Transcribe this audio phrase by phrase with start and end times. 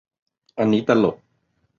[0.57, 1.15] อันนี้ตลก